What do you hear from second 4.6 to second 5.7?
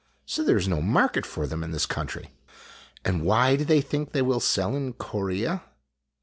in Corea?"